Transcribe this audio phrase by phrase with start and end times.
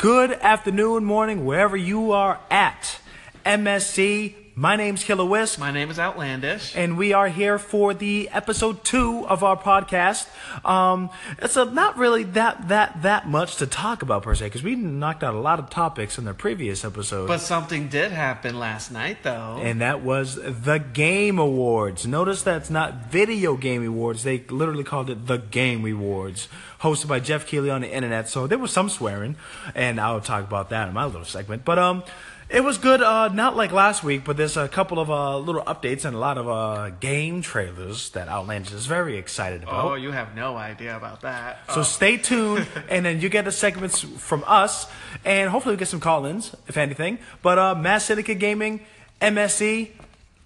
[0.00, 3.00] Good afternoon, morning, wherever you are at.
[3.44, 5.58] MSE, my name's Killawhisk.
[5.58, 6.76] My name is Outlanish.
[6.76, 10.26] and we are here for the episode two of our podcast.
[10.66, 14.62] Um, it's a, not really that that that much to talk about per se because
[14.62, 17.26] we knocked out a lot of topics in the previous episode.
[17.28, 19.58] But something did happen last night, though.
[19.62, 22.06] and that was the Game Awards.
[22.06, 24.24] Notice that's not Video Game Awards.
[24.24, 26.48] They literally called it the Game Awards,
[26.82, 28.28] hosted by Geoff Keighley on the internet.
[28.28, 29.36] So there was some swearing,
[29.74, 31.64] and I'll talk about that in my little segment.
[31.64, 32.02] But um,
[32.50, 33.00] it was good.
[33.00, 36.18] Uh, not like last week, but there's a couple of uh little updates and a
[36.18, 39.84] lot of uh game trailers that Outlanish is very excited about.
[39.84, 41.58] oh, you have no idea about that.
[41.72, 44.86] So stay tuned, and then you get the segments from us,
[45.24, 47.18] and hopefully we get some call-ins, if anything.
[47.42, 48.80] But uh, Mass Syndicate Gaming,
[49.20, 49.90] MSE,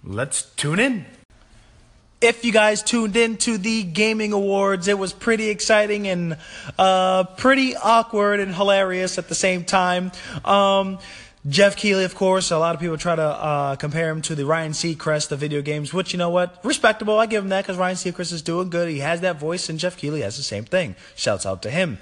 [0.03, 1.05] let's tune in.
[2.21, 6.37] If you guys tuned in to the gaming awards, it was pretty exciting and
[6.79, 10.11] uh, pretty awkward and hilarious at the same time.
[10.43, 10.97] Um,
[11.47, 14.47] Geoff Keighley, of course, a lot of people try to uh, compare him to the
[14.47, 17.19] Ryan Seacrest of video games, which you know what, respectable.
[17.19, 18.89] I give him that because Ryan Seacrest is doing good.
[18.89, 20.95] He has that voice, and Geoff Keighley has the same thing.
[21.15, 21.99] Shouts out to him.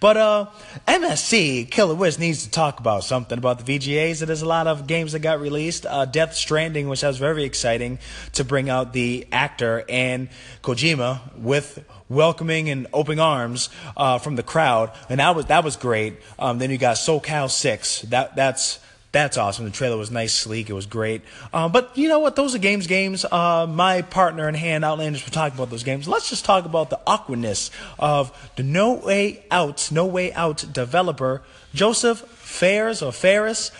[0.00, 0.46] But uh,
[0.88, 4.24] MSE Killer Wiz needs to talk about something about the VGAs.
[4.24, 5.84] There's a lot of games that got released.
[5.84, 7.98] Uh, Death Stranding, which I was very exciting
[8.32, 10.30] to bring out the actor and
[10.62, 15.76] Kojima with welcoming and open arms uh, from the crowd, and that was that was
[15.76, 16.16] great.
[16.38, 18.02] Um, then you got SoCal Six.
[18.02, 18.78] That that's
[19.16, 19.64] that's awesome.
[19.64, 20.68] The trailer was nice, sleek.
[20.68, 21.22] It was great.
[21.50, 22.36] Um, but you know what?
[22.36, 23.24] Those are games, games.
[23.24, 26.06] Uh, my partner in hand, Outlanders, were talking about those games.
[26.06, 31.42] Let's just talk about the awkwardness of the No Way Out, No Way Out developer,
[31.72, 33.70] Josef Fares or Ferris.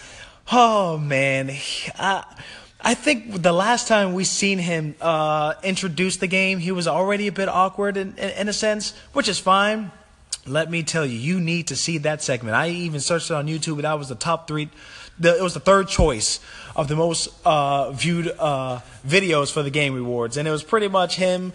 [0.51, 1.51] Oh, man.
[1.99, 2.25] I,
[2.81, 7.27] I think the last time we seen him uh, introduce the game, he was already
[7.27, 9.91] a bit awkward in, in, in a sense, which is fine.
[10.47, 12.55] Let me tell you, you need to see that segment.
[12.57, 14.71] I even searched it on YouTube, and that was the top three.
[15.19, 16.41] The, it was the third choice
[16.77, 20.89] of the most uh, viewed uh, videos for the Game rewards, and it was pretty
[20.89, 21.53] much him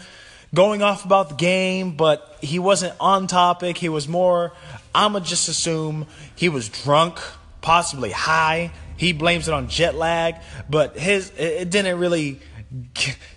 [0.54, 3.78] going off about the game, but he wasn't on topic.
[3.78, 4.52] He was more.
[4.94, 7.20] I'ma just assume he was drunk,
[7.62, 8.72] possibly high.
[8.98, 10.36] He blames it on jet lag,
[10.70, 12.40] but his it, it didn't really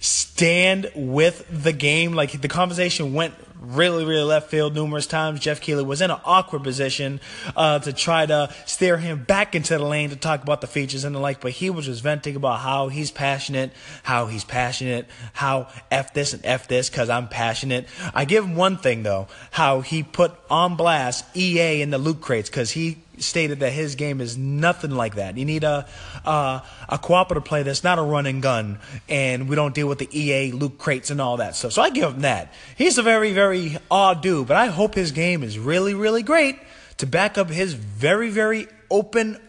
[0.01, 2.13] stand with the game.
[2.13, 3.35] Like the conversation went
[3.67, 5.41] really, really left field numerous times.
[5.41, 7.21] Geoff Keighley was in an awkward position
[7.57, 11.05] uh, to try to steer him back into the lane to talk about the features
[11.05, 15.07] and the like, but he was just venting about how he's passionate, how he's passionate,
[15.33, 17.87] how F this and F this because I'm passionate.
[18.15, 22.21] I give him one thing though, how he put on blast EA in the loot
[22.21, 25.37] crates because he stated that his game is nothing like that.
[25.37, 25.87] You need a
[26.25, 29.99] uh, a cooperative play that's not a run and gun, and we don't deal with
[29.99, 31.73] the EA loot crates and all that stuff.
[31.73, 32.53] So I give him that.
[32.77, 36.59] He's a very very odd dude, but I hope his game is really really great
[36.99, 39.41] to back up his very very open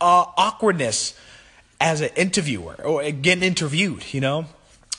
[0.00, 1.18] uh, awkwardness
[1.80, 4.12] as an interviewer or getting interviewed.
[4.12, 4.46] You know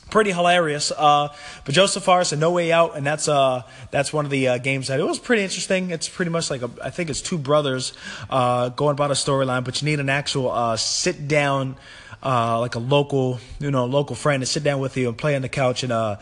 [0.09, 0.91] pretty hilarious.
[0.91, 1.29] Uh,
[1.65, 4.57] but Josef Fares and No Way Out, and that's uh that's one of the uh,
[4.57, 5.91] games that it was pretty interesting.
[5.91, 7.93] It's pretty much like a, I think it's two brothers
[8.29, 11.75] uh, going about a storyline, but you need an actual uh, sit down,
[12.23, 15.35] uh, like a local you know local friend to sit down with you and play
[15.35, 16.17] on the couch and uh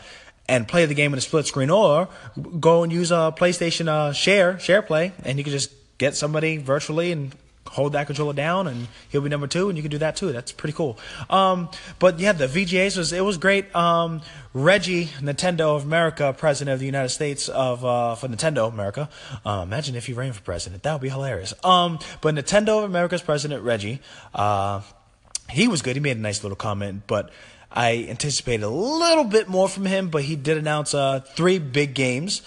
[0.46, 2.08] and play the game in a split screen, or
[2.60, 6.56] go and use a PlayStation uh, Share Share Play, and you can just get somebody
[6.58, 7.34] virtually and
[7.70, 10.32] hold that controller down and he'll be number two and you can do that too.
[10.32, 10.98] That's pretty cool.
[11.30, 13.74] Um, but yeah the vgas was it was great.
[13.74, 14.20] Um,
[14.52, 19.08] reggie nintendo of america president of the united states of uh, for nintendo america.
[19.44, 20.82] Uh, imagine if he ran for president.
[20.82, 21.54] That would be hilarious.
[21.64, 24.00] Um, but nintendo of america's president reggie
[24.34, 24.82] uh,
[25.50, 25.94] he was good.
[25.94, 27.30] He made a nice little comment but
[27.72, 31.94] i anticipated a little bit more from him but he did announce uh, three big
[31.94, 32.42] games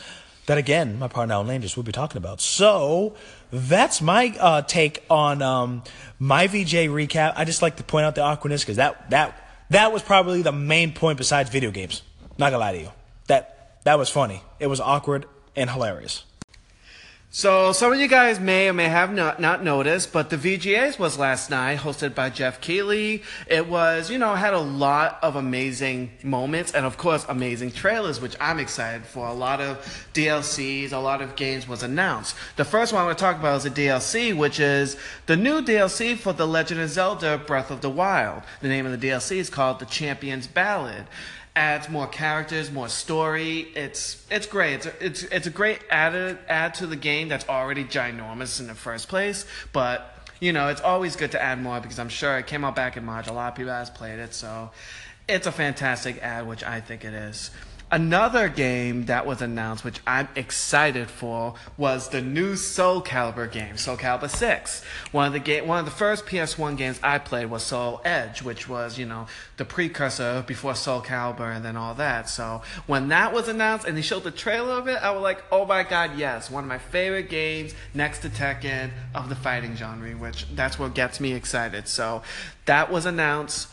[0.48, 2.42] that again my partner Alan Landis will be talking about.
[2.42, 3.16] So
[3.52, 5.84] that's my uh, take on um,
[6.20, 7.34] my VJ recap.
[7.36, 10.52] I just like to point out the awkwardness because that that that was probably the
[10.52, 12.02] main point besides video games.
[12.38, 12.92] Not gonna lie to you,
[13.28, 14.42] that that was funny.
[14.60, 15.26] It was awkward
[15.56, 16.24] and hilarious.
[17.30, 20.98] So some of you guys may or may have not, not noticed, but the VGAs
[20.98, 23.22] was last night, hosted by Geoff Keighley.
[23.48, 28.22] It was, you know, had a lot of amazing moments and of course amazing trailers,
[28.22, 29.28] which I'm excited for.
[29.28, 29.78] A lot of
[30.14, 32.34] DLCs, a lot of games was announced.
[32.56, 34.96] The first one I want to talk about is a DLC, which is
[35.26, 38.44] the new DLC for The Legend of Zelda Breath of the Wild.
[38.62, 41.06] The name of the DLC is called The Champion's Ballad
[41.58, 43.62] adds more characters, more story.
[43.76, 44.76] It's it's great.
[44.76, 48.68] It's a, it's it's a great add add to the game that's already ginormous in
[48.68, 49.46] the first place.
[49.74, 52.76] But you know, it's always good to add more because I'm sure it came out
[52.76, 53.28] back in March.
[53.28, 54.70] A lot of people has played it, so
[55.28, 57.50] it's a fantastic ad, which I think it is.
[57.90, 63.78] Another game that was announced, which I'm excited for, was the new Soul Calibur game,
[63.78, 64.84] Soul Calibur 6.
[65.14, 68.42] One of the game, one of the first PS1 games I played was Soul Edge,
[68.42, 72.28] which was, you know, the precursor before Soul Calibur and then all that.
[72.28, 75.46] So when that was announced and they showed the trailer of it, I was like,
[75.50, 79.78] oh my god, yes, one of my favorite games next to Tekken of the fighting
[79.78, 81.88] genre, which that's what gets me excited.
[81.88, 82.22] So
[82.66, 83.70] that was announced,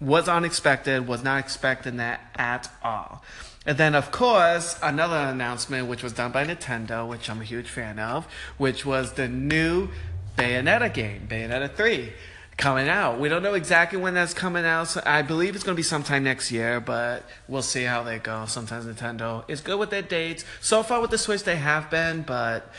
[0.00, 3.24] was unexpected, was not expecting that at all.
[3.66, 7.68] And then, of course, another announcement, which was done by Nintendo, which I'm a huge
[7.68, 8.26] fan of,
[8.58, 9.88] which was the new
[10.36, 12.12] Bayonetta game, Bayonetta 3,
[12.58, 13.18] coming out.
[13.18, 14.88] We don't know exactly when that's coming out.
[14.88, 18.18] So I believe it's going to be sometime next year, but we'll see how they
[18.18, 18.44] go.
[18.46, 20.44] Sometimes Nintendo is good with their dates.
[20.60, 22.70] So far with the Switch, they have been, but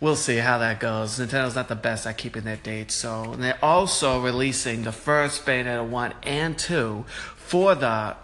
[0.00, 1.18] we'll see how that goes.
[1.18, 2.94] Nintendo's not the best at keeping their dates.
[2.94, 7.06] So they're also releasing the first Bayonetta 1 and 2
[7.36, 8.16] for the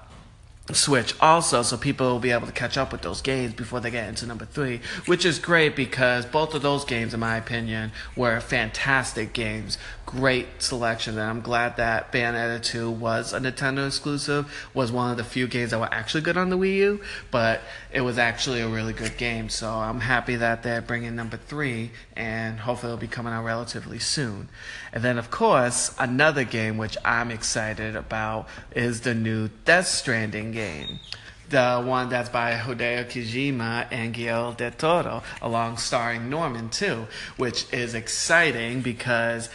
[0.75, 3.91] Switch also, so people will be able to catch up with those games before they
[3.91, 7.93] get into number three, which is great because both of those games, in my opinion,
[8.17, 9.79] were fantastic games.
[10.05, 15.17] Great selection, and I'm glad that Bayonetta 2 was a Nintendo exclusive, was one of
[15.17, 17.61] the few games that were actually good on the Wii U, but
[17.93, 21.93] it was actually a really good game, so I'm happy that they're bringing number three,
[22.17, 24.49] and hopefully it'll be coming out relatively soon.
[24.93, 30.53] And then, of course, another game which I'm excited about is the new Death Stranding
[30.63, 31.01] game.
[31.49, 37.07] The one that's by Hideo Kojima and Guillermo del Toro, along starring Norman too,
[37.37, 39.51] which is exciting because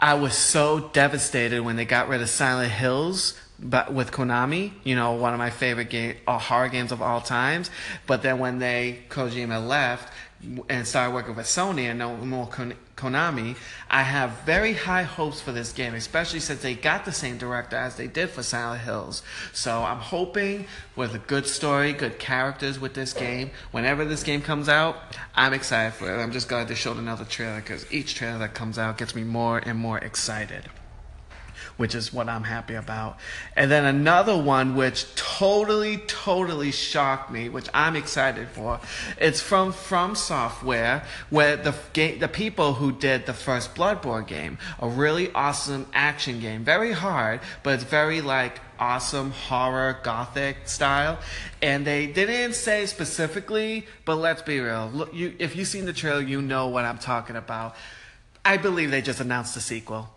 [0.00, 4.96] I was so devastated when they got rid of Silent Hills but with Konami, you
[4.96, 7.70] know, one of my favorite game, uh, horror games of all times.
[8.08, 10.12] But then when they Kojima left
[10.68, 12.48] and started working with Sony and no more
[12.96, 13.56] Konami,
[13.88, 17.76] I have very high hopes for this game, especially since they got the same director
[17.76, 19.22] as they did for Silent Hills.
[19.52, 20.66] So I'm hoping
[20.96, 23.50] with a good story, good characters with this game.
[23.70, 24.96] Whenever this game comes out,
[25.34, 26.20] I'm excited for it.
[26.20, 29.24] I'm just glad they showed another trailer because each trailer that comes out gets me
[29.24, 30.68] more and more excited
[31.82, 33.16] which is what I'm happy about.
[33.56, 38.78] And then another one which totally, totally shocked me, which I'm excited for.
[39.18, 44.58] It's from From Software, where the game, the people who did the first Bloodborne game,
[44.78, 51.18] a really awesome action game, very hard, but it's very like awesome horror gothic style
[51.62, 55.92] and they didn't say specifically but let's be real look you if you've seen the
[55.92, 57.76] trailer you know what i'm talking about
[58.44, 60.08] i believe they just announced a sequel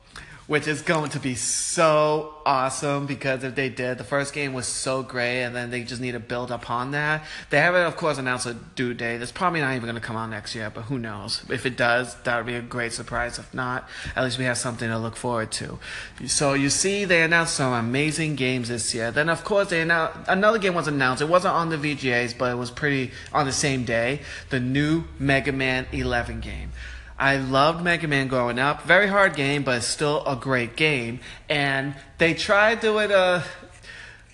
[0.47, 4.67] which is going to be so awesome because if they did, the first game was
[4.67, 7.23] so great, and then they just need to build upon that.
[7.49, 9.21] They haven't, of course, announced a due date.
[9.21, 11.43] It's probably not even going to come out next year, but who knows?
[11.49, 13.39] If it does, that would be a great surprise.
[13.39, 15.79] If not, at least we have something to look forward to.
[16.27, 19.11] So you see, they announced some amazing games this year.
[19.11, 21.21] Then, of course, they announced another game was announced.
[21.21, 24.21] It wasn't on the VGAs, but it was pretty on the same day.
[24.49, 26.71] The new Mega Man 11 game.
[27.17, 28.83] I loved Mega Man growing up.
[28.83, 31.21] Very hard game, but still a great game.
[31.47, 33.43] And they tried doing a uh,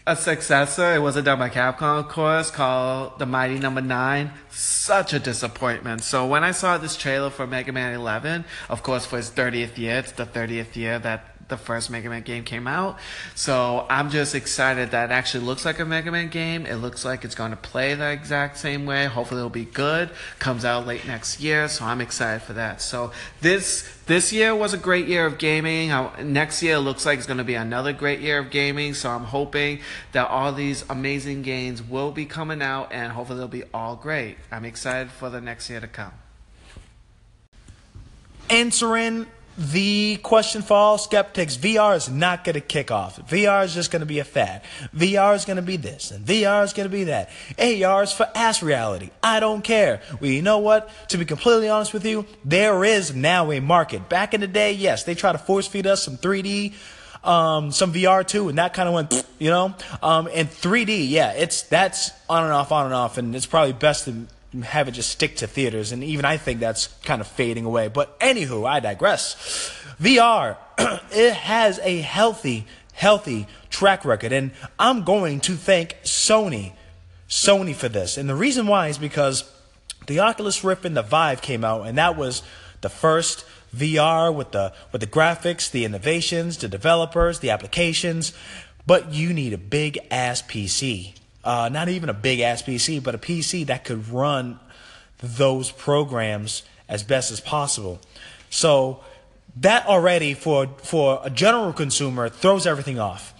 [0.07, 0.93] a successor.
[0.95, 3.91] It wasn't done by Capcom, of course, called The Mighty Number no.
[3.95, 4.31] Nine.
[4.49, 6.01] Such a disappointment.
[6.01, 9.77] So when I saw this trailer for Mega Man 11, of course, for his 30th
[9.77, 12.97] year, it's the 30th year that the first Mega Man game came out.
[13.35, 16.65] So I'm just excited that it actually looks like a Mega Man game.
[16.65, 19.05] It looks like it's going to play the exact same way.
[19.05, 20.09] Hopefully it'll be good.
[20.39, 22.81] Comes out late next year, so I'm excited for that.
[22.81, 23.11] So
[23.41, 25.89] this this year was a great year of gaming.
[26.33, 28.93] Next year looks like it's going to be another great year of gaming.
[28.93, 29.79] So I'm hoping
[30.13, 34.37] that all these amazing games will be coming out and hopefully they'll be all great.
[34.51, 36.13] I'm excited for the next year to come.
[38.49, 39.27] Answering
[39.61, 43.19] the question for all skeptics VR is not going to kick off.
[43.29, 44.63] VR is just going to be a fad.
[44.95, 47.29] VR is going to be this, and VR is going to be that.
[47.59, 49.11] AR is for ass reality.
[49.21, 50.01] I don't care.
[50.19, 50.89] Well, you know what?
[51.09, 54.09] To be completely honest with you, there is now a market.
[54.09, 56.73] Back in the day, yes, they try to force feed us some 3D.
[57.23, 61.33] Um, some VR too, and that kind of went, you know, um, and 3D, yeah,
[61.33, 64.25] it's that's on and off, on and off, and it's probably best to
[64.63, 65.91] have it just stick to theaters.
[65.91, 67.87] And even I think that's kind of fading away.
[67.87, 69.35] But anywho, I digress.
[69.99, 70.57] VR,
[71.11, 74.33] it has a healthy, healthy track record.
[74.33, 76.73] And I'm going to thank Sony,
[77.29, 78.17] Sony for this.
[78.17, 79.49] And the reason why is because
[80.07, 82.43] the Oculus Rift and the Vive came out, and that was
[82.81, 88.33] the first VR with the with the graphics, the innovations, the developers, the applications.
[88.85, 91.13] But you need a big ass PC
[91.43, 94.59] uh, not even a big ass PC, but a PC that could run
[95.19, 97.99] those programs as best as possible.
[98.49, 99.01] So
[99.57, 103.33] that already for for a general consumer throws everything off.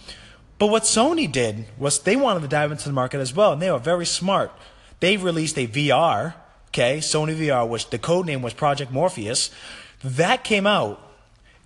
[0.58, 3.60] But what Sony did was they wanted to dive into the market as well, and
[3.60, 4.52] they were very smart.
[5.00, 6.34] They released a VR,
[6.68, 9.50] okay, Sony VR, which the code name was Project Morpheus.
[10.04, 11.00] That came out,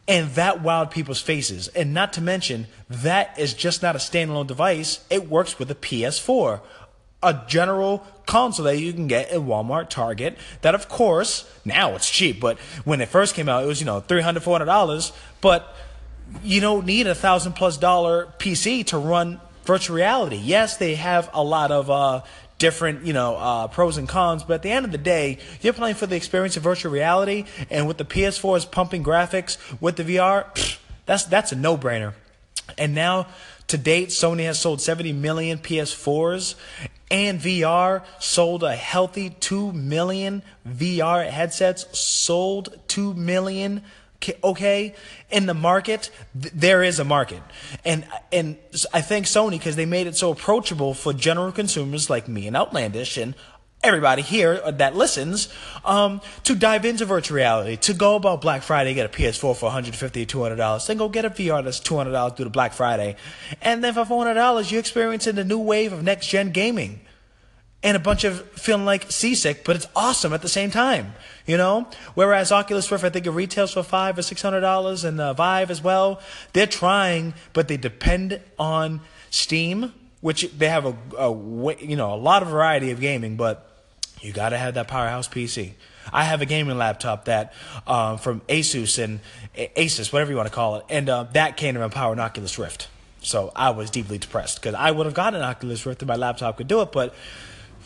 [0.09, 1.69] and that wowed people's faces.
[1.69, 5.75] And not to mention, that is just not a standalone device, it works with a
[5.75, 6.61] PS4
[7.23, 10.37] a general console that you can get at Walmart, Target.
[10.61, 13.87] That, of course, now it's cheap, but when it first came out, it was, you
[13.87, 15.13] know, $300, $400.
[15.41, 15.75] But
[16.43, 20.37] you don't need a thousand plus dollar PC to run virtual reality.
[20.37, 22.23] Yes, they have a lot of uh,
[22.59, 25.73] different, you know, uh, pros and cons, but at the end of the day, you're
[25.73, 30.05] playing for the experience of virtual reality, and with the PS4's pumping graphics, with the
[30.05, 32.15] VR, pfft, that's that's a no-brainer.
[32.77, 33.29] And now,
[33.69, 36.55] to date, Sony has sold 70 million PS4s,
[37.11, 43.83] and VR sold a healthy 2 million VR headsets, sold 2 million
[44.45, 44.95] okay?
[45.31, 47.43] In the market th- there is a market.
[47.85, 48.57] And and
[48.93, 52.57] i thank sony because they made it so approachable for general consumers like me and
[52.57, 53.35] outlandish and
[53.83, 55.49] everybody here that listens
[55.85, 59.67] um, to dive into virtual reality to go about black friday get a ps4 for
[59.67, 63.17] 150 200 then go get a vr that's $200 through the black friday.
[63.63, 67.01] And then for $400 you're experiencing the new wave of next gen gaming
[67.87, 71.15] and a bunch of feeling like seasick, but it's awesome at the same time,
[71.47, 71.87] you know.
[72.15, 75.35] Whereas Oculus Rift, I think it retails for five or six hundred dollars, and uh,
[75.35, 76.21] Vive as well.
[76.53, 82.17] They're trying, but they depend on Steam, which they have a, a you know a
[82.17, 83.71] lot of variety of gaming, but
[84.21, 85.75] you got to have that powerhouse PC.
[86.13, 87.53] I have a gaming laptop that
[87.87, 89.21] um, from Asus and
[89.57, 92.59] Asus, whatever you want to call it, and uh, that can't even power an Oculus
[92.59, 92.89] Rift.
[93.21, 96.17] So I was deeply depressed because I would have gotten an Oculus Rift if my
[96.17, 97.15] laptop could do it, but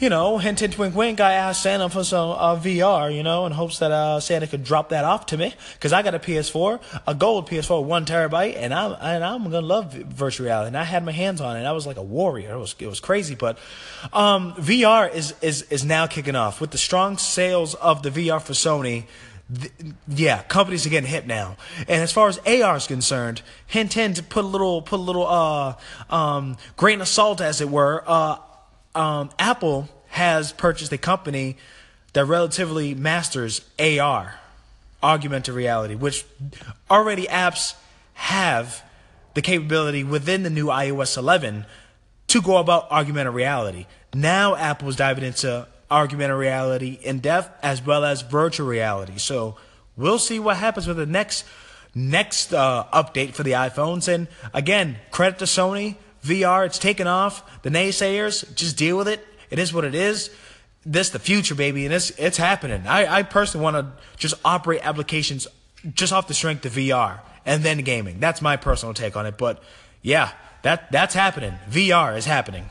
[0.00, 1.20] you know, hint, hint, wink, wink.
[1.20, 4.64] I asked Santa for some uh, VR, you know, in hopes that uh, Santa could
[4.64, 8.56] drop that off to me because I got a PS4, a gold PS4, one terabyte,
[8.56, 10.68] and I'm and I'm gonna love virtual reality.
[10.68, 11.64] And I had my hands on it.
[11.64, 12.54] I was like a warrior.
[12.54, 13.58] It was it was crazy, but
[14.14, 18.40] um, VR is is is now kicking off with the strong sales of the VR
[18.40, 19.04] for Sony.
[20.08, 21.56] Yeah, companies are getting hip now.
[21.80, 25.26] And as far as AR is concerned, hint, hint, put a little put a little
[25.26, 25.74] uh
[26.08, 28.02] um grain of salt, as it were.
[28.06, 28.36] Uh,
[28.94, 31.56] um, Apple has purchased a company
[32.12, 34.34] that relatively masters AR,
[35.02, 36.24] augmented reality, which
[36.90, 37.74] already apps
[38.14, 38.82] have
[39.34, 41.64] the capability within the new iOS 11
[42.26, 43.86] to go about augmented reality.
[44.12, 49.18] Now Apple is diving into augmented reality in depth as well as virtual reality.
[49.18, 49.56] So
[49.96, 51.44] we'll see what happens with the next
[51.94, 54.06] next uh, update for the iPhones.
[54.12, 57.62] And again, credit to Sony VR, it's taken off.
[57.62, 59.26] The naysayers, just deal with it.
[59.50, 60.30] It is what it is.
[60.84, 62.86] This the future, baby, and it's it's happening.
[62.86, 65.46] I, I personally want to just operate applications
[65.94, 68.18] just off the strength of VR and then gaming.
[68.18, 69.36] That's my personal take on it.
[69.36, 69.62] But
[70.00, 70.30] yeah,
[70.62, 71.54] that that's happening.
[71.68, 72.70] VR is happening.